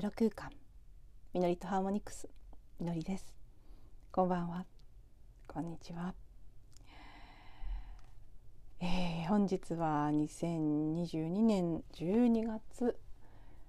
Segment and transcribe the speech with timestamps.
[0.00, 0.50] ゼロ空間。
[1.34, 2.26] みのりとハーモニクス。
[2.80, 3.34] みのりです。
[4.10, 4.64] こんばんは。
[5.46, 6.14] こんにちは、
[8.80, 12.98] えー、本日は2022年12月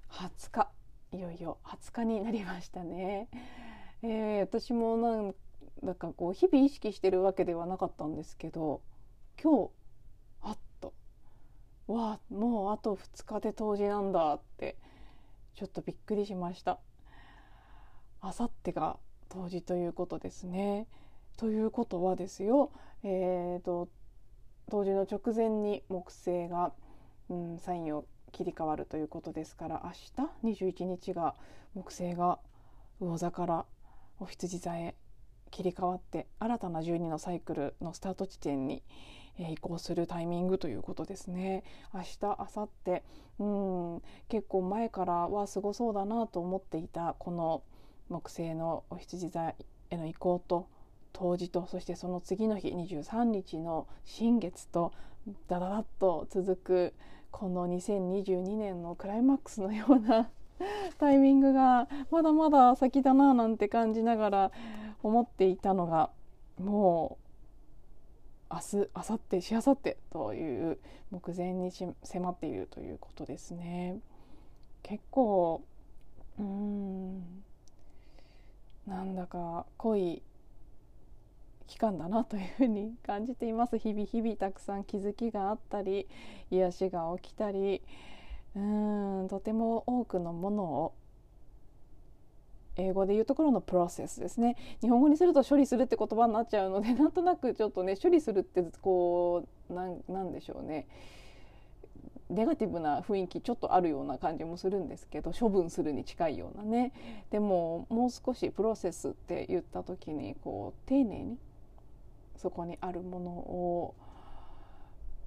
[0.09, 0.72] 20日
[1.12, 3.27] いよいよ20日になりましたね、
[4.02, 5.36] えー、私もなん
[5.84, 8.80] だかこう日々意識してるわけではなかったんですけど
[9.44, 9.72] 今日
[10.44, 10.94] あっと。
[11.88, 14.77] わあもうあと2日で冬至なんだって
[15.55, 16.79] ちょっとびっくりしました。
[18.21, 18.97] あさってが
[19.29, 20.87] 冬至ということですね。
[21.37, 22.71] ということはですよ
[23.03, 23.89] えーと、
[24.69, 26.71] 冬至の直前に木星が、
[27.29, 31.35] うん、サインを切り替わるということですから明日21日が
[31.73, 32.39] 木星が
[32.99, 33.65] 魚座から
[34.19, 34.95] お羊座へ
[35.49, 38.83] 切り替わって新たな12のサイクルのスタート地点に、
[39.37, 41.63] 移行するタイミングということですね。
[41.93, 43.01] 明日明後日
[43.39, 43.43] う
[43.97, 47.63] ん結構前からはすごそうだなと思っていたこの
[48.09, 49.53] 木星のお羊座
[49.89, 50.67] への移行と
[51.13, 54.91] 冬至とそしてその次の日23日の新月と
[55.47, 56.93] ダダダッと続く
[57.31, 60.29] この2022年のクライマックスのような
[60.99, 64.52] タイミングがまだまだ先だななんて感じながら
[65.03, 66.11] 思っていたのが
[66.59, 67.30] もう
[68.52, 70.77] 明日明後日しあさってという
[71.09, 71.71] 目前に
[72.03, 73.99] 迫っているということですね。
[74.83, 75.61] 結構
[76.38, 77.43] うん。
[78.88, 80.21] なんだか濃い
[81.67, 83.77] 期間だなというふうに感じています。
[83.77, 86.08] 日々日々たくさん気づきがあったり
[86.49, 87.81] 癒しが起きたり
[88.55, 89.27] うん。
[89.30, 90.93] とても多くのものを
[92.77, 94.55] 英語で言うところのプロセスですね。
[94.81, 100.87] 日本語にすると処理するって言葉になっちゃうので なんとなくちょっとね処理するってこうなんなんでしょうね。
[102.30, 106.93] ネガティブな雰囲気ちょっとあるような感じもするんですけど処分するに近いようなね。
[107.30, 111.38] でももう少しプロセスって言った時にこう丁寧に
[112.38, 113.95] そこにあるものを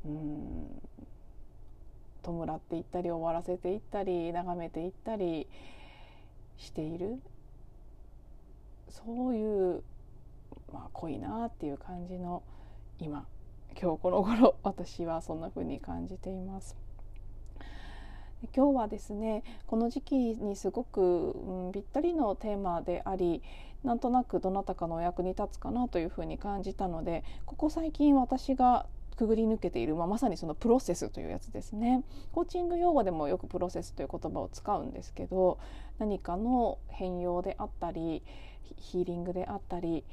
[0.07, 0.83] うん
[2.23, 5.47] 弔っていったり終わらせていったり眺めていったり
[6.57, 7.21] している。
[8.95, 9.83] そういう、
[10.73, 12.43] まあ、濃いなっていう感じの
[13.01, 13.27] 今
[13.81, 16.77] 今日この頃私はそんな風に感じています。
[18.55, 23.43] 今日はですねこの時期にすごく、うん、ぴったりのテーマであり
[23.83, 35.59] なんとなくどなたかのお役に立つかなというふうに感じたのでここ最近私がくぐり抜けている、まあ、まさにそのプロセスというやつですねコーチング用語でもよくプロセスという言葉を使うんですけど
[35.99, 38.23] 何かの変容であったり
[38.77, 40.05] ヒーリングであったり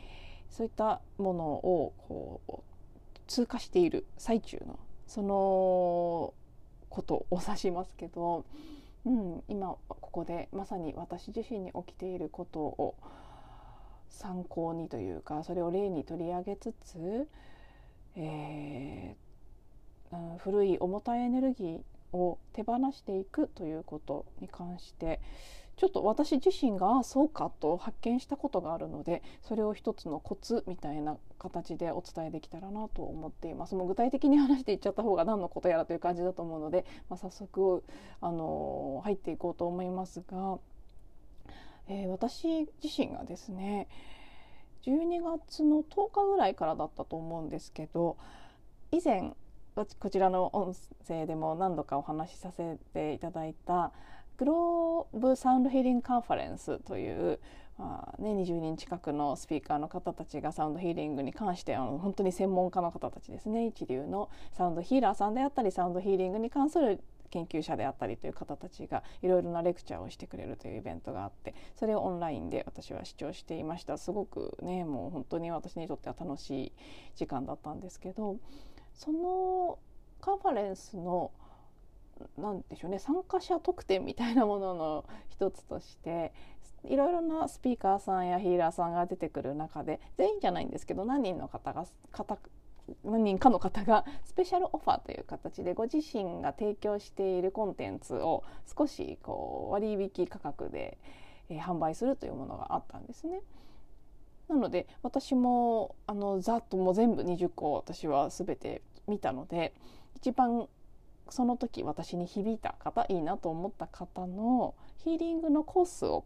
[0.49, 6.33] そういったものをこう通過している最中のその
[6.89, 8.45] ことを指しますけど、
[9.05, 12.95] うん、今ここでまさに私自身に起きていることを
[14.09, 17.27] 参考にというかそれを例に取り上げつつ、
[18.15, 25.21] えー、古い重たいエネルギーを手放していくということに関して
[25.81, 33.73] ちょっと私自身がそうかと発見したことがあるのでそれを一つのコツみたいな形でお伝えできたらなと思っています。
[33.73, 37.83] もう具体的に話していっちゃった方が何のことやらという感じだと思うので、まあ、早速、
[38.21, 40.59] あの、入っていこうと思いますが、
[41.87, 43.87] えー、私自身がですね
[44.83, 48.17] 12月の10日ぐらいからだったと思うんですけど
[48.91, 49.33] 以前
[49.75, 50.75] こちらの音
[51.07, 53.93] 声でも何度かお話しさせていただいた
[54.41, 57.39] グローブサウンドヒーリングカンファレンスという、
[57.77, 63.67] まあね、20人近くのスピーカーの方たちがサウンドヒーリングに関してあの本当に専門家の方たちですね。
[63.67, 73.99] 一流のサウンドヒーラーさんであったりサウンドヒーリングに関する研究者であったりという方たちがいろいろなレクチャーをしてくれるというイベントがあってそれをオンラインで私は視聴していました。
[73.99, 76.71] すごくねもう本当に私にとっては楽しい
[77.15, 78.37] 時間だったんですけど
[78.95, 79.77] その
[80.19, 81.29] カンファレンスの
[82.37, 86.33] 何でしょうね参加者特典みたいなものの一つとして
[86.83, 92.37] いろいろなスピーカーさんやヒーラーさんが出てくる中で全員じゃないんですけど何人の方が方
[93.03, 98.43] 何人かの方がスペシャルオファーという形でご自身が提供しているコンテンツを
[98.77, 100.97] 少しこう割引価格で、
[101.49, 103.41] え、販売するというものがあったんですね。
[104.49, 109.73] なので私もあのざっともう全部20個私は全て見たので
[110.17, 110.67] 一番
[111.29, 116.25] その時私に響いた方いいなと思った方のヒーリングのコースを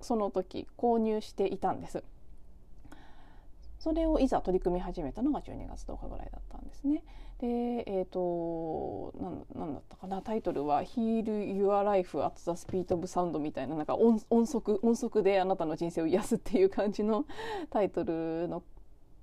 [0.00, 2.02] その時購入していたんです。
[3.78, 7.02] それをいざ取り組み始めたのが12月10日ぐらいだったんですね。
[7.40, 7.48] で
[7.86, 9.12] えっ、ー、と
[9.58, 11.24] なんだったかなタイトルは「Heal
[11.56, 17.24] Your Life at the Speed of Sound」みたいななんか音音速音速であなたの人生を癒すっていう感じの
[17.70, 18.62] タイトルの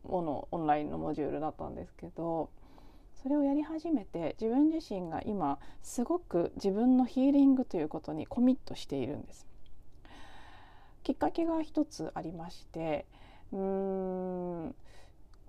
[0.04, 2.50] ものオンラインのモジュールだったんですけど
[3.22, 9.46] それをやり始めて自分自身が今すごく自分のヒーリングということにコミットしているんです。
[11.04, 13.06] きっかけが一つありまして
[13.52, 14.76] うーん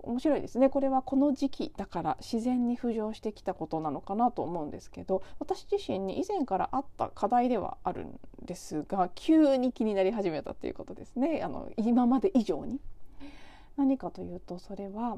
[0.03, 12.79] 面白いですねこれはこの時期だから自然に浮上してきたことなのかなと思うんですけど私自身に以前からあった課題ではあるんですが急に気になり始めたっていうことですねあの今まで以上に。
[13.77, 15.17] 何かというとそれは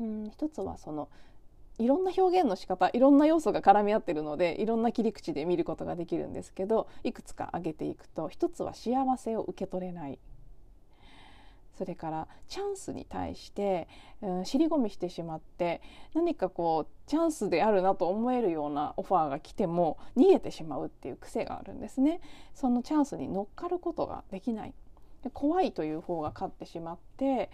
[0.00, 1.08] うん一つはその
[1.80, 10.18] いろんな表現の仕方いろんな要素が絡み合ってるのでいろんな切り口で見ることができるんですけどいくつか挙げていくと一つは幸せを受け取れない
[11.78, 13.88] それからチャンスに対して、
[14.20, 15.80] うん、尻込みしてしまって
[16.12, 22.20] 何かこうチャンスであるなと思えるようなオファーが来ても逃げてしまうっていう癖があるんですね。
[22.54, 24.74] そのチャンスに乗っかることができない
[25.22, 27.50] で怖いという方が勝ってしまって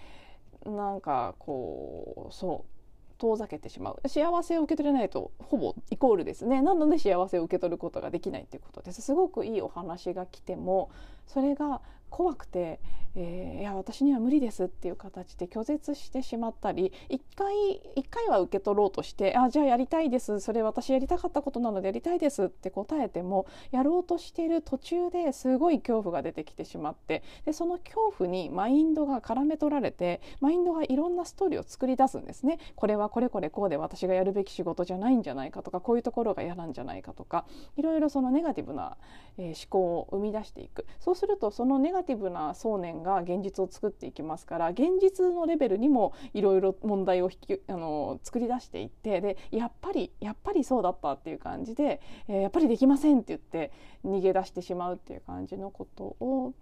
[0.65, 2.76] なんかこうそう
[3.19, 4.09] 遠ざけてしまう。
[4.09, 6.63] 幸せを受け取れないとほぼイコールですね。
[6.63, 9.03] なので幸せを受け取ることができないということです。
[9.03, 10.91] すごくいいお話が来ても
[11.27, 11.81] それが
[12.11, 12.81] 怖くて、
[13.15, 17.55] えー、いや私には無理ですっていう形で拒絶してしまったり一回
[17.97, 32.59] 一回は受け取ろうとしてあじゃあやりたいですそれ私やりたかったことなのでやりたいですって答えてもやろうとしている途中ですごい恐怖が出てきてしまってでその恐怖にマインドが絡め取られてマインドがいろんなストーリーを作り出すんですね。
[32.75, 38.97] これはこれこれこうで私がやるべき仕事じゃないんじゃないかとかこういうところが嫌なんじゃないかとかいろいろそのネガティブな、
[39.39, 53.73] えー、思考を生み出していくそうするとそのネガガティブな想念が現実を作っていきますから現実のレベルにもいろいろ問題を引きあの作り出していってでやっぱりやっぱりそうだったっていう感じで、えー、やっぱりできませんって言って
[54.05, 56.53] 逃げ出してしまうっていう感じのことを。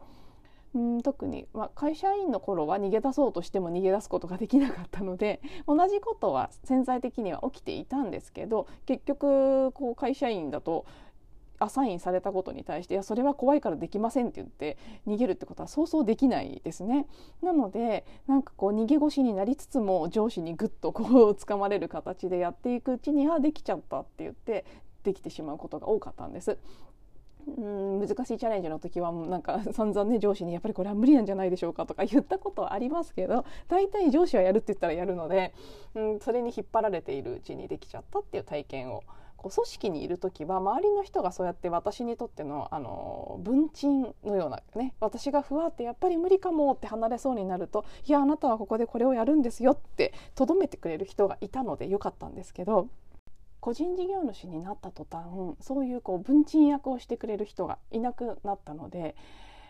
[0.75, 10.84] うん特に、まあ、会社員の頃は逃げ出そうとしても逃げ出すことができなかったので同じことは潜在的には起きていたんですけど結局こう会社員だと
[11.64, 14.76] アサインされたことに対して「いやそれは怖いからできません」って言って
[15.06, 17.06] 逃げるってことはそうそうできないですね。
[17.43, 24.64] なのでなんかこう逃げ腰になりつつも上司にぐっとこう掴まれる形でやっていくうちに「あできちゃった」って言って
[25.02, 26.58] できてしまうことが多かったんです。
[27.46, 35.52] うん難しいチャレンジの時はもうなんか 散々ね上司に「やっぱりこれは無理なんじゃないでしょうか」とか言ったことはありますけど大体上司はやるって言ったらやるので、
[35.94, 39.02] うん、それに引っ張られているうちにできちゃったっていう体験を
[39.44, 52.88] こう組織にいる時は周りの人がそうやって私にとってのあの文鎮のようなね私がふわってやっぱり無理かもって離れそうになると「いやあなたはここでこれをやるんですよ」ってとどめてくれる人がいたのでよかったんですけど。
[53.61, 59.17] 個人事業主になった途端そういうこう文鎮役をしてくれる人がいなくなったので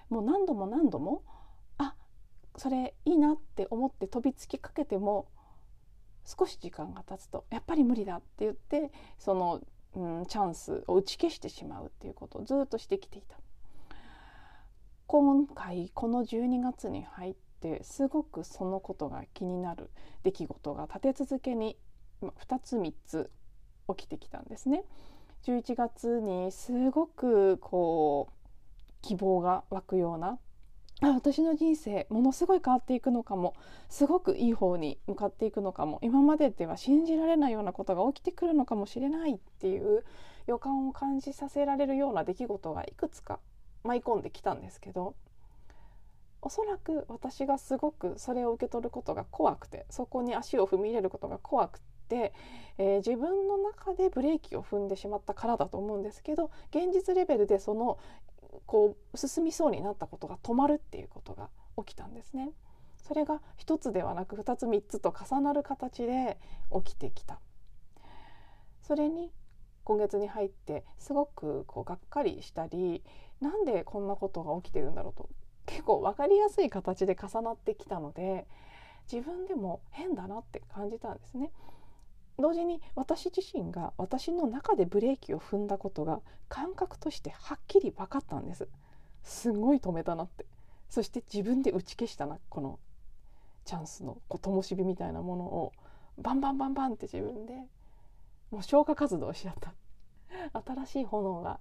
[0.09, 1.23] もう何度も何度も
[1.79, 1.95] あ
[2.57, 5.27] それいいなって思って飛びつきかけても
[6.25, 9.61] 少し時間が経つとやっぱり無理だって言ってその、
[9.95, 13.37] うん、チャンスを打ち消してしまうっていうことをずっとしてきていた。
[15.07, 19.91] 今回この12月に入ってすごくそのことが気になる
[20.23, 21.77] 出来事が立て続けに
[22.23, 23.31] 2つ3つ
[23.97, 24.85] 起きてきたんですね。
[25.45, 30.39] 11月にすごくこう希望が湧くような
[31.13, 33.55] 私の人生ものすごい変わっていくのかも。
[33.89, 35.99] すごくいい方に向かっていくのかも。
[36.03, 40.05] 今まででは信じられないようなことが起きてくるのかもしれないっていう
[40.47, 43.39] 予感を感じさせられるような出来事がいくつか
[43.83, 45.15] 舞い込んできたんですけど
[46.43, 52.35] おそらく私がすごくそれを受け取ることが怖くてそこに足を踏み入れることが怖くて、
[52.77, 57.99] えー、自分の中でブレーキを踏んでしまったからだと思うんですけど現実レベルでその
[58.67, 62.51] こう進みそうになったことが止まるっていうことが起きたんですね。
[62.97, 66.39] それが一つではなく二つ三つと重なる形で
[66.73, 67.41] 起きてきた。
[68.83, 69.33] それに
[69.85, 73.03] 今月に入ってすごくこうがっかりしたり
[73.41, 75.29] なんでこんなことが起きてるんだろうと
[75.67, 78.47] 結構分かりやすい形で重なってきたので
[79.11, 81.51] 自分でも変だなって感じたんですね。
[82.39, 88.69] 同時に私自身が私の中でブレーキを踏んだことが感覚としてはっきり分かったんです。
[89.23, 90.47] すごい止めたなって。
[90.89, 92.79] そして自分で打ち消したなこの
[93.65, 95.73] チャンスのこう灯火みたいなものを。
[96.17, 97.55] バンバンバンバンって自分で。
[98.51, 99.75] もう消火活動しちゃった。
[100.65, 101.59] 新しい炎が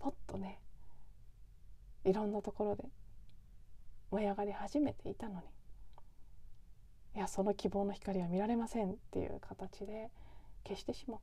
[0.00, 0.60] ポッとね
[2.04, 2.84] いろんなところで
[4.10, 5.57] 燃え上がり始めていたのに。
[7.18, 10.08] いやその希望の光は見られませんっていう形で
[10.64, 11.20] 消してしまっ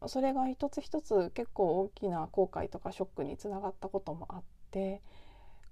[0.00, 0.08] た。
[0.08, 5.02] それが一つ一つ結構大きな後悔とかショックにつながったこともあって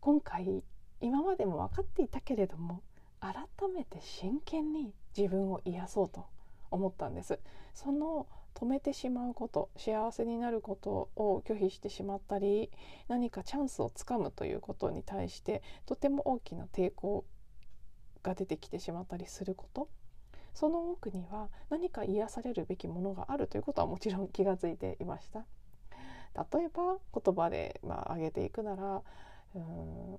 [0.00, 0.62] 今回
[1.00, 2.82] 今までも分かっていたけれども
[3.18, 3.34] 改
[3.74, 6.26] めて真剣に自分を癒そうと
[6.70, 7.40] 思ったんです。
[7.72, 12.70] その止めてしまうこと幸せになることを拒否してしまったり
[13.08, 17.24] 何かチャンスをつかむということに対してとても大きな抵抗
[18.22, 19.88] が出てきてしまったりすること。
[20.54, 25.44] その奥には何か癒されるべきものがあるということはもちろん気が付いていました。
[26.52, 29.02] 例えば言葉で、まあ、挙げていくなら
[29.54, 30.18] うん、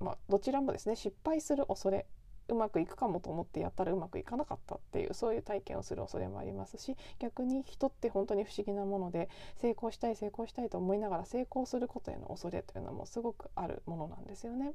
[0.00, 2.06] まあ、どちらもですね失敗する恐れ
[2.48, 14.74] うまくいくかもと思ってやったらうまくいかなかったっていうそういう体験をする恐れもありますし逆に人って本当に不思議なもので成功したい成功したいと思いながら成功することへの恐れというのもすごくあるものなんですよね。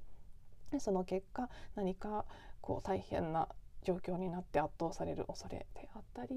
[0.71, 2.25] でその結果何か
[2.61, 3.47] こう大変な
[3.83, 6.35] 状況になって圧倒される恐れであったり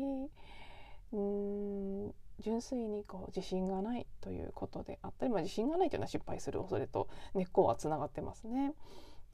[1.13, 8.75] うーん純粋にこう自信がないということであったり、まあ、自信がないというのは失敗する恐れと根っこはつながってますね。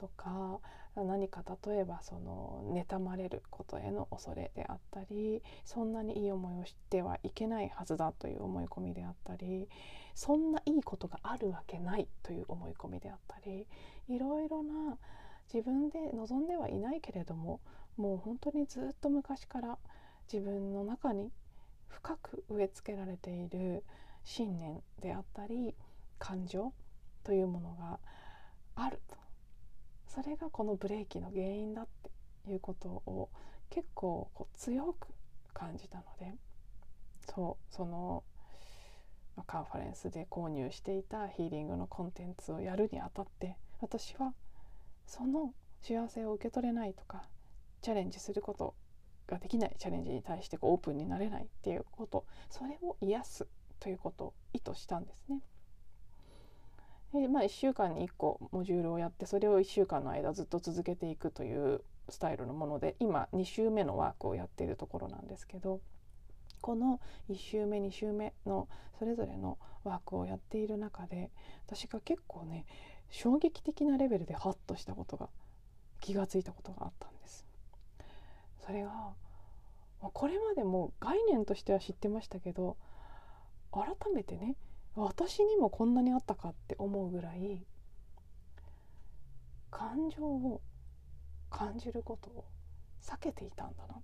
[0.00, 0.59] とか
[0.97, 9.69] 何か例えばその妬まれることへの恐れであったりそんなにいい思いをしてはいけないはずだという思い込みであったり
[10.14, 13.66] そんないいことがあるわけないという思い込みであったり
[14.09, 14.97] いろいろな
[15.52, 17.61] 自分で望んではいないけれども
[17.99, 19.78] もう本当にずっと昔から
[20.33, 21.30] 自分の中に
[21.88, 23.85] 深く植え付けられている
[24.25, 25.75] 信念であったり
[26.19, 26.73] 感情
[27.23, 27.99] というものが
[28.76, 29.20] あると。
[30.12, 31.87] それがこのブレーキの原因だっ
[32.45, 33.31] ていうことを
[33.71, 35.07] 結構こう強く
[35.55, 36.35] 感じたので
[37.33, 38.25] そうその
[39.47, 44.35] カンファレンスで購入していたヒーリングのコンテンツをやるにあたって私は
[45.07, 47.23] その幸せを受け取れないとか
[47.81, 48.75] チャレンジすること
[49.29, 53.47] ができないチャレンジに対してこうオープンになれないっていうことそれを癒す
[53.79, 55.40] ということを意図したんですね。
[57.12, 65.81] でまあ、1週間に1個モジュールをやってそれを1週間の間ずっと続けていくというスタイルのもので今2週目のワークをやっているところなんですけど
[66.61, 71.31] この1週目2週目のそれぞれのワークをやっている中で
[71.67, 72.64] 私が結構ね
[73.09, 75.29] 衝撃的なレベルでハッとしたことが
[76.00, 77.45] 気がついたことがあったんです。
[78.64, 79.14] それが
[80.00, 82.76] これまでも概念としては知ってましたけど
[83.73, 84.55] 改めてね
[85.04, 87.64] 私にもこんなにあったかって思うぐらい
[89.71, 90.61] 感情を
[91.49, 92.45] 感じることを
[93.02, 93.95] 避けていたんだな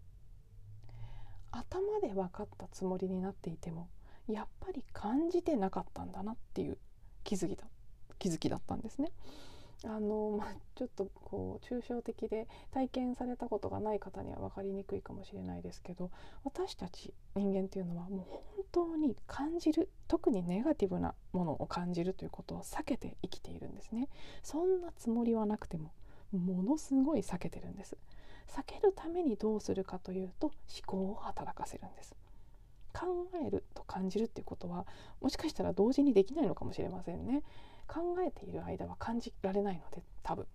[1.51, 3.89] 頭で分かったつもりになっていても
[4.29, 6.79] やっぱり感じてなかったんだなっていう
[7.25, 7.65] 気づきだ
[8.19, 9.13] 気づきだったんですね。
[9.85, 16.11] あの、まあ、ちょっとこう抽象的で体験されたことがない方には分かりにくいかもしれないですけど
[16.45, 18.21] 私たち人間っていうのはもう
[18.57, 24.09] 本当に感じる特にネガティブなものを感じるということを避けて生きているんですね。
[24.43, 25.93] そんなつもりはなくても
[26.33, 27.97] ものすごい避けてるんです。
[28.49, 30.55] 避けるためにどうするかというと思
[30.87, 32.15] 考を働かせるんです。
[32.93, 34.87] 考えると感じるっていうことは
[35.21, 37.43] もしかしたら同時にできないのかもしれませんね。
[37.87, 40.47] 考えている間は感じられないので多分。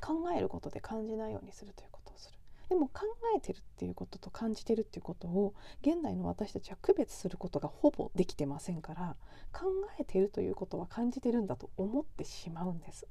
[0.00, 2.38] 考えることで感じないようにするということをする。
[2.68, 3.02] でも考
[3.36, 9.16] えてるっていうことと感じてるっていうことを現代の私たちは区別することがほぼできてませんから
[9.52, 9.66] 考
[10.00, 13.06] えてるということは感じてるんだと思ってしまうんです。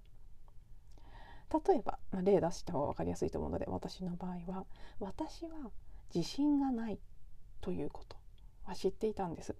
[1.67, 4.65] 例えば、まあ、例出した方が分かりやすいと思うので私の場合は
[4.99, 5.71] 私は
[6.13, 6.99] 自信がない
[7.61, 8.17] ということ
[8.63, 9.55] は知っていたんです。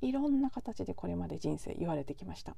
[0.00, 2.56] いろんな形でこれまで人生言われてきました。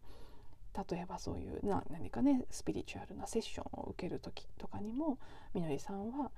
[0.90, 5.18] 例えばそういうな何かねスピリチュアルなセッションを受ける時とかにも
[5.52, 6.30] みのりさんは、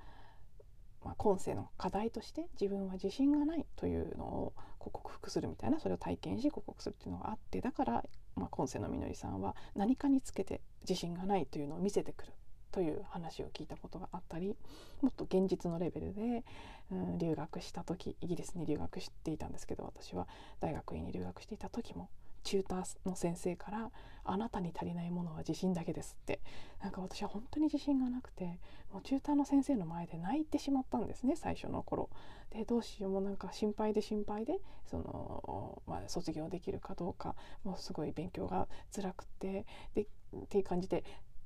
[1.03, 8.03] まあ、今世の課題として自分は自信がないというのを克服するみたいなそれを体験し克服するっていうのがあってだから、
[8.35, 12.33] まあ、今世のみのりさんは何かにつけて自信がないというのを見せてくる。
[12.73, 14.55] という話を聞いたことがあったり
[15.01, 16.43] もっと現実のレベルで、
[16.91, 20.27] うん、留学した時イギリスに留学していたんですけど私は
[20.59, 22.09] 大学院に留学していた時も
[22.43, 23.91] チューターの先生から
[24.25, 26.39] 「あなたに足りないものは自信だけです」って
[26.81, 28.59] なんか私は本当に自信がなくて
[28.91, 32.09] もうチューターの先生の前で泣いてしまったんですね最初の頃。
[32.49, 39.65] でどうしようもなんか心配で心配でその、まあ、卒業できるかどうかもうすごい勉強が辛くて
[39.95, 40.05] でっ
[40.49, 41.03] ていう感じで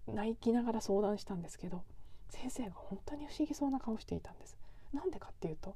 [0.07, 1.83] 泣きながら相談したんですけど
[2.29, 4.57] 先生が本当に不思議そうな顔していたんです。
[4.93, 5.75] なんでかっていうと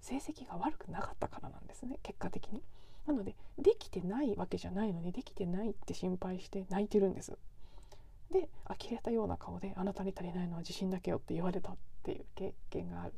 [0.00, 2.62] 成績が悪くなかったからなんですね結果的に。
[3.06, 7.38] なのでできてないわけじゃないのにできてないって心配して泣いてるんです。
[8.32, 13.14] で呆れたような顔で「あなたに足りないのは自信だけよ」って言われたっていう経験がある。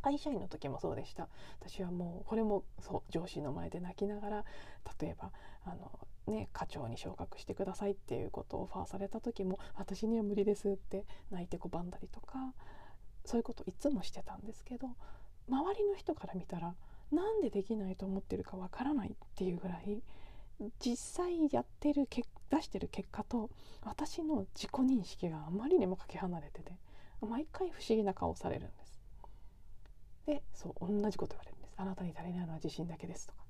[0.00, 1.28] 会社員の時もそうでした。
[1.60, 4.44] 私はもうこれもそう上司の前で泣きながら
[5.00, 5.30] 例えば
[5.64, 5.90] あの、
[6.26, 12.54] ね、課長に昇格してくださいっていうことをオファーされた時も私には無理ですって泣いて拒んだりとか
[13.24, 14.88] そういうこといつもしてたんですけど
[15.48, 16.74] 周りの人から見たら
[17.10, 20.02] なんでできないと思ってるかわからないっていうぐらい
[20.84, 22.08] 実際やってる
[22.50, 23.50] 出してる結果と
[23.82, 26.72] 私の自己認識があまりにもかけ離れてて
[27.20, 29.00] 毎回不思議な顔をされるんです。
[30.26, 33.41] でそう同じこと言われるんですあなたに足りないのは自信だけですとか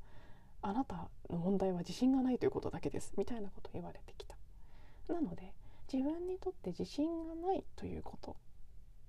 [0.62, 4.36] あなたの問題は自信がないということだけですみたいなこと言われてきた。
[5.12, 5.52] なので
[5.92, 8.36] 自分にとって自信がないということ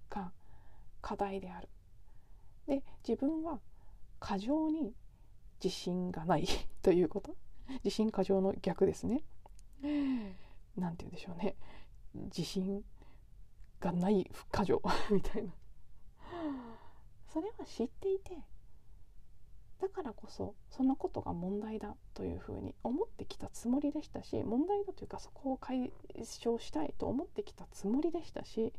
[0.10, 0.32] が
[1.02, 1.70] 課題である。
[2.68, 3.60] で自分は
[4.20, 4.94] 過剰に
[5.64, 6.48] 自信がない
[6.82, 7.36] ということ。
[7.84, 9.24] 自信過剰の逆ですね。
[10.76, 11.56] 何て言うんでしょうね。
[12.14, 12.84] 自信
[13.80, 14.82] がない不過剰。
[15.12, 15.52] みたいな。
[17.32, 18.38] それは知っていて
[19.84, 25.92] だからこそそのことが問題だというふうに思ってきたつもりでしたし問題だというかそこを解
[26.40, 28.72] 消したいと思ってきたつもりでしたし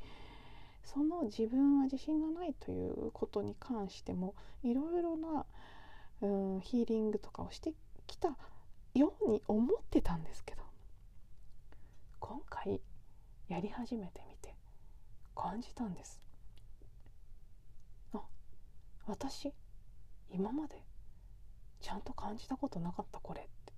[0.82, 5.44] その自分は自信がないということに関してもいろいろな
[6.22, 7.74] うんヒーリングとかをして
[8.06, 8.38] きた
[8.94, 10.62] ように思ってたんですけど
[12.18, 12.80] 今回
[13.48, 14.54] やり始めてみて
[15.36, 16.18] 感じたんです。
[18.14, 18.22] あ
[19.06, 19.52] 私
[20.30, 20.82] 今まで
[21.84, 23.72] ちゃんと感じたことなかったこれって。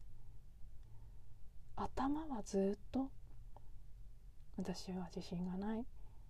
[1.75, 3.11] 頭はずっと
[4.57, 5.85] 私は自信がない。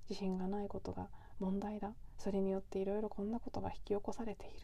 [0.08, 1.92] 自信がないことが問題だ。
[2.16, 4.60] それによっていろいろこんなことが引き起こされている。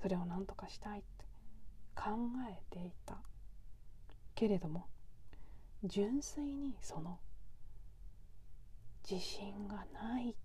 [0.00, 1.24] それを何とかしたいって。
[1.96, 2.10] 考
[2.48, 3.16] えていた。
[4.36, 4.86] けれども
[5.82, 7.18] 純粋にその
[9.02, 10.38] 自信がないって。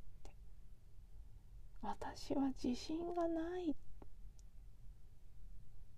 [1.84, 3.85] 私は自信がないって。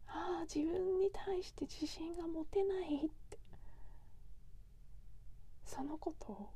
[0.07, 3.37] ああ自分に対して自信が持てないって。
[5.65, 6.49] そのことを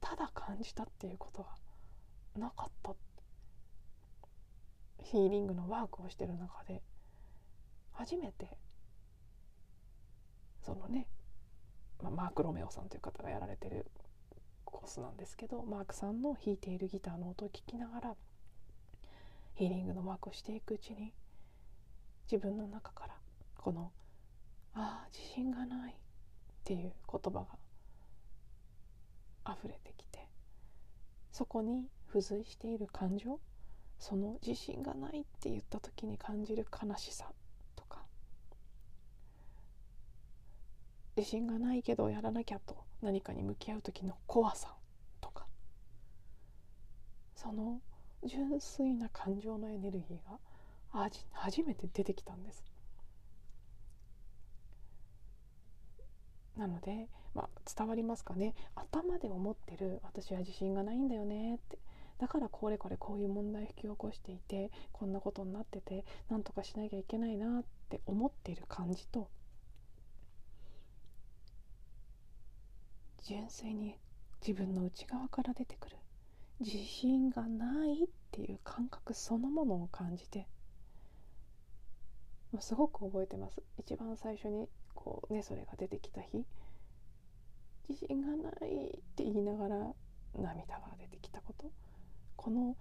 [0.00, 1.56] ただ感じたっていうことは
[2.36, 2.94] なかった。
[4.98, 6.82] ヒーリングのワークをしてる中で。
[7.92, 8.48] 初めて
[10.62, 11.06] そのね、
[12.02, 13.86] まあ、マーク・ロメオさんという方がやられてる
[14.64, 18.14] コースなんですけどマークさんの弾いているギターの音を聞きながら
[19.54, 21.12] ヒーリングのワークをしていくうちに
[22.32, 23.14] 自分の中から
[23.58, 23.92] この
[24.72, 25.96] 「ああ自信がない」っ
[26.64, 27.44] ていう言葉
[29.44, 30.26] が溢れてきて
[31.30, 33.38] そこに付随している感情
[33.98, 37.30] その自信がないって言った時に感じる悲しさ
[37.76, 38.02] とか
[41.14, 44.74] 自信がないけどやらなきゃと何かに向き合う時の怖さ
[45.20, 45.46] とか
[47.34, 47.82] その
[48.24, 50.38] 純粋な感情のエネルギーが
[51.32, 52.64] 初めて出てきたんです。
[56.56, 58.54] なので、まあ、伝わりますかね。
[58.74, 61.54] 頭で思ってる私は自信がないんだよね。
[61.54, 61.78] って。
[62.18, 67.60] だからこれこれこういう問題を引き起こしていてこんなことになっててなんとかしなきゃいけないな。
[67.60, 69.28] って思ってる感じと
[73.22, 73.98] 純粋に
[74.46, 75.96] 自分の内側から出てくる。
[76.60, 80.46] 自信がないっていう感覚そのものを感じて
[82.60, 83.62] すごく覚えてます。
[83.78, 86.44] 一番最初にこうねそれが出てきた日。
[87.88, 89.92] 自信がないって言いながら
[90.34, 91.70] 涙が出てきたこと。
[92.36, 92.76] この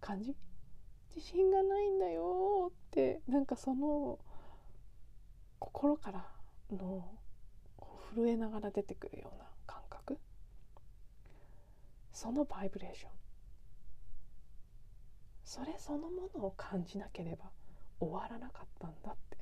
[0.00, 0.36] 感じ。
[1.14, 4.18] 自信がないんだよってなんかその
[5.58, 6.26] 心から
[6.70, 7.08] の
[8.14, 10.18] 震えながら出てくるような感覚。
[12.12, 13.10] そのバイブレーション。
[15.44, 17.50] それそのものを感じなければ
[18.00, 19.36] 終わらなかったんだって。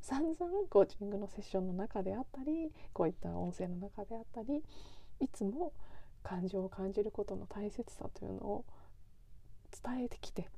[0.00, 0.36] 散々
[0.70, 4.62] コーチングのセッションの中であったりこういった音声の中であったり
[5.18, 5.72] いつも
[6.22, 8.64] 感情を感じることの大切さというのを
[9.82, 10.48] 伝えてきて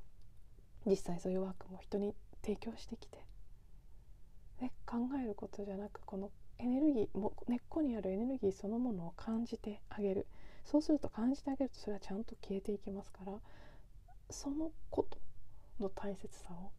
[0.85, 3.19] 実際そういうワークも人に提供してきて
[4.61, 10.27] で考えることじゃなくこのエネルギーも根っこにあるエネルギーそのものを感じてあげる。
[10.65, 13.33] そうすると感じてあげるとそれはちゃんと消えていきますから
[14.29, 15.19] そのこと
[15.81, 16.71] の大切さを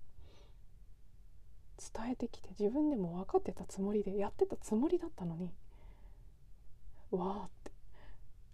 [1.80, 5.52] 伝えてきて自分でも分かってたつもりでやってたつもりだったのに
[7.12, 7.72] わーって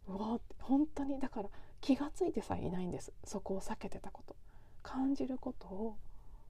[0.08, 1.50] わーって本当にだから
[1.82, 3.12] 気が付いてさえいないんです。
[3.24, 4.36] そこを避けてたこと。
[4.86, 5.98] 感じることを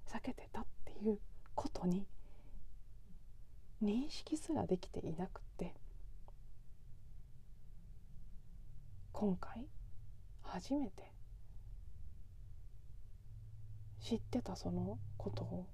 [0.07, 1.17] 避けてたっていう
[1.55, 2.05] ことに
[3.81, 5.73] 認識すらできていなくて
[9.13, 9.65] 今回
[10.43, 11.11] 初めて
[14.01, 15.65] 知ってたそのことを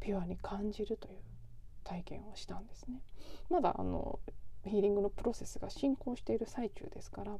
[0.00, 1.18] ピュアに感じるという
[1.84, 3.00] 体験をしたんですね。
[3.48, 4.18] まだあの
[4.64, 7.38] ヒーリングのプロセスが進行している最中ですから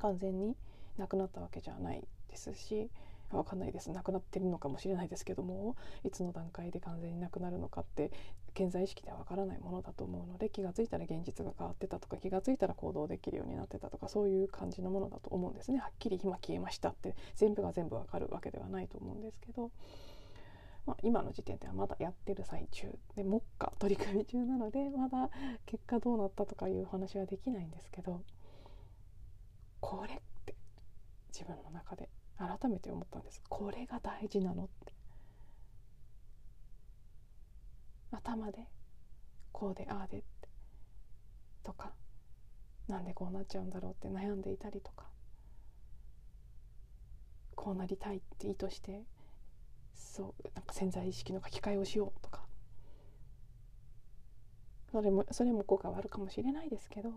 [0.00, 0.56] 完全に
[0.96, 2.90] なくなったわけじゃないですし
[3.30, 3.90] 分かんないです。
[3.90, 8.10] なくなってるのかもしれないですけどもいつの段階で完全になくなるのかって
[8.54, 15.78] 健在意識では分からないものだと思うので気が付いたら現実が変わってたとか気が付いたら行動できるようになってたとかそういう感じのものだと思うんですね。
[15.78, 19.70] はっきり今消えましたって全部が全部分かるわけではないと思うんですけど、
[20.86, 25.30] まあ、今の時点ではまだやってる最中で目下取り組み中なので まだ
[25.66, 28.22] 結果どうなったとかいう話はできないんですけど
[29.80, 30.54] これって
[31.28, 33.42] 自分の中で改めて思ったんです。
[33.48, 34.94] これが大事なのって。
[38.12, 38.66] 頭で
[39.52, 40.48] こうでああでって。
[41.62, 41.92] とか
[42.88, 45.10] なんでこうなっちゃうんだろうって悩んでいたりとか。
[47.54, 49.04] こうなりたいって意図して
[50.00, 52.42] そうなんか潜在意識の書き換えをしようとか。
[54.90, 57.12] それもそれも効果はあるかもしれないですけど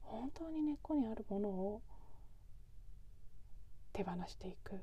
[0.00, 1.82] 本当に根っこにあるものを
[3.92, 4.80] 手放していく。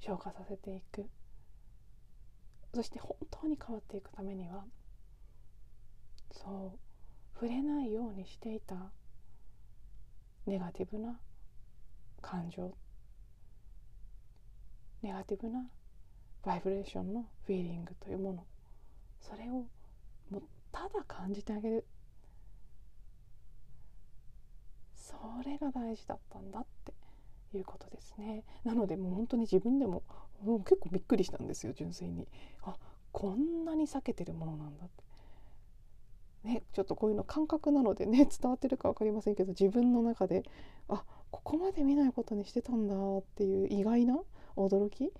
[0.00, 1.06] 消化させていく。
[2.74, 4.64] そして本当に変わっていくためには
[6.32, 6.78] そう
[7.34, 8.74] 触れないようにしていた
[10.46, 11.20] ネガティブな
[12.20, 12.74] 感情
[15.04, 15.66] ネガティブな
[16.42, 18.44] バイブレーションのフィーリングというもの。
[19.20, 19.66] それを
[20.30, 21.84] もうただ感じてあげる。
[24.94, 25.14] そ
[25.44, 26.94] れが大事だったんだって
[27.54, 28.44] いうことですね。
[28.64, 30.02] なのでもう本当に自分でも
[30.42, 32.26] もう結構びっくりしたんですよ純粋に。
[32.62, 32.74] あ
[33.12, 35.04] こんなに避けてるものなんだって。
[36.44, 40.44] ねちょっとこういうの感覚なのでね 伝わってるか分かりませんけど自分の中で
[40.88, 44.18] あここまで見ないことにしてたんだっていう意外な
[44.56, 45.12] 驚き？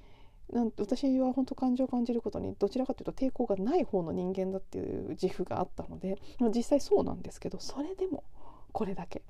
[0.52, 8.24] なん私は本当感情を感じることにどちらかというと抵抗がない方の人間だっていう自負があったので、まあ、実際そうなんですけどそれでも
[8.72, 9.22] これだけ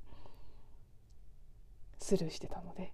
[1.98, 2.92] スルーしてたので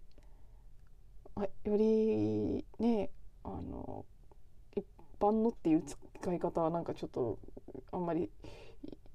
[1.34, 3.10] あよりね
[3.42, 4.04] あの
[4.76, 4.84] 一
[5.18, 7.38] 般のっていう使い方はなんかちょっと
[7.90, 8.30] あんまり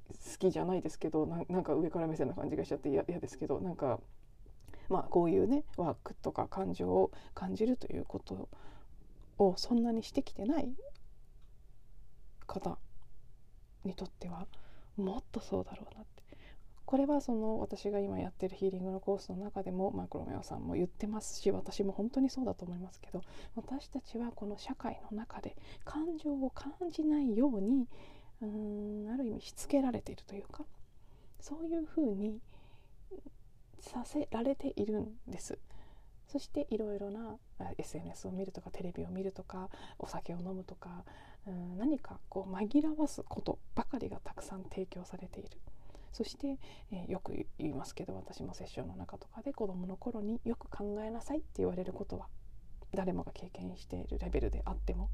[0.10, 4.00] 好きじゃないですけどなんか上から目線な感じがしちゃって嫌ですけどなんか
[4.90, 8.50] まあこういうねワークとか感情を感じるということ
[9.38, 10.70] をそんなにしてきてない
[12.48, 12.78] 方
[13.84, 14.48] にとっては
[14.98, 16.16] もっとそうだろうなって
[16.86, 23.22] これはその私が今やってるヒーリングのコースの中でもマクロメオさんも言ってますし私も本当にそうだと思いますけど
[23.56, 27.88] 私たちはこの社会の中で感情を感じないように
[28.42, 30.64] うーんある意味しつけられているというか
[31.40, 32.40] そういうふうに
[33.90, 35.58] させられているんです。
[36.28, 37.38] そしていろいろな
[37.78, 39.70] SNS を見るとかテレビを見るとか
[40.00, 41.06] お酒を飲むとか
[41.48, 45.50] うん何かこう紛らわすことばかりがたくさん提供されている。
[46.12, 46.58] そして、
[46.92, 52.28] えー、よく言いますけど私もセッションの中とかで子どもの頃によく考えなさいって言われることは
[52.94, 55.10] 誰もが経験しているレベルであっても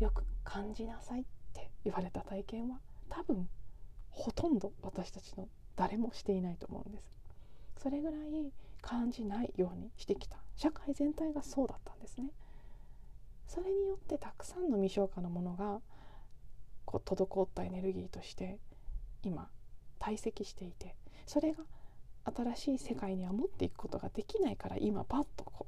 [0.00, 3.46] よく感じなさいって言われた体験は多分
[4.10, 7.23] ほとんど私たちの誰もしていないと思うんです。
[7.76, 12.30] それぐらい感じないようにしてきた社会全体がそうだったんですね。
[13.46, 15.80] それによってたくさんの未消化のものが
[16.84, 18.58] こう滞ったエネルギーとして
[19.22, 19.48] 今
[19.98, 21.64] 堆積していてそれが
[22.24, 25.66] 新しい世界には持っていくことができないから今パッとこ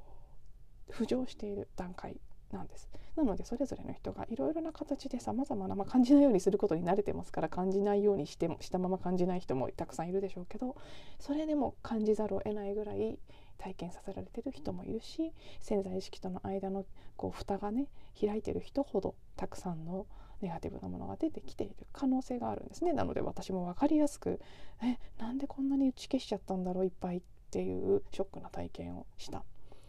[0.88, 2.16] う浮上している段階
[2.52, 2.88] なんです。
[3.16, 10.76] なのでそれぞれの人がいろいろな形でさまざまな、感じないようにすることに慣れてますから感じないようにしてもしたまま感じない人もたくさんいるでしょうけど
[11.18, 13.18] それでも感じざるを得ないぐらい
[13.58, 16.84] 体験させられてる人もいるし潜在意識との間の
[17.16, 17.86] こう蓋がね
[18.20, 20.06] 開いてる人ほどたくさんの
[20.42, 22.92] ネガティブなものが出てきている可能性があるんですね。
[22.92, 24.38] なので私も分かりやすく
[24.82, 29.44] えなんでこんなに打ち消しちゃったんだろういっぱいっていうショックな体験をした。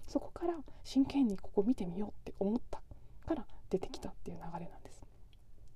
[0.07, 2.81] そこから真剣にここ見てみようって思った
[3.25, 5.03] から出てきたっていう流れなんです。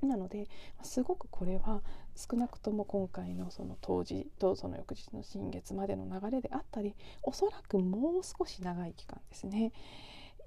[0.01, 0.47] なので
[0.81, 1.81] すごくこれは
[2.15, 9.71] 少なくとも今回のその当時とその翌日の新月までの流れであったりおそらくもう少し長い期間ですね。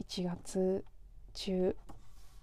[0.09, 0.85] 1月
[1.35, 1.77] 中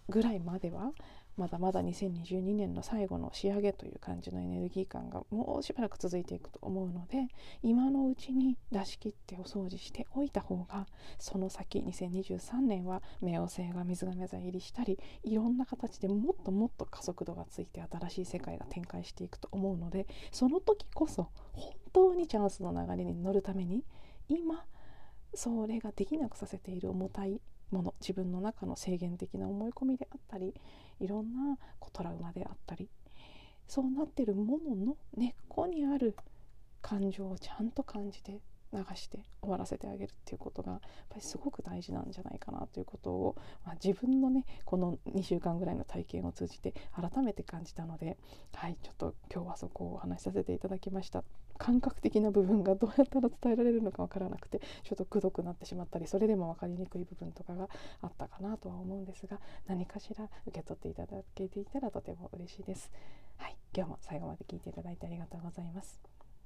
[0.08, 0.94] ぐらいまでは
[1.42, 7.30] まだまだ2022年の最後の仕上げという感じのエネルギー感がもうしばらく続いていくと思うので
[7.64, 10.86] 今のうちに出し切ってお掃除しておいた方が
[11.18, 23.84] その先2023年は冥王星が水亀座入りしたりいろんな形でもっともっと加速度がついて新しい世界が展開していくと思うのでその時こそ本当にチャンスの流れに乗るために
[24.28, 24.64] 今
[25.34, 30.54] それができなくさせている重たいもの自分の中の制限的な思い込みであったり
[31.00, 31.58] いろんな
[31.94, 32.90] トラウマであったり
[33.68, 36.16] そうなってるものの根っこにある
[36.82, 38.40] 感情をちゃんと感じて
[38.74, 48.18] 流して終わらせてあげるっていうことがやっぱりすごく大事なんじゃないかなということを、まあ、自分のねこの2週間ぐらいの体験を通じて改めて感じたので
[48.54, 51.24] はいちょっと今日はそこをお話しさせていただきました。
[51.62, 57.70] 感覚的な部分がどうやったら伝えられるのかわからなくてちょっとくどくなってしまったりそれでも分かりにくい部分とかが
[58.02, 62.92] あったかなとは思うんですが何かしら受け取っていただけていたらとても嬉しいです。
[63.38, 66.02] はい、今日も最後まで聞いていただいてありがとうございます。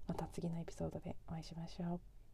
[0.08, 2.25] また次のエピソードでお会いしましょう。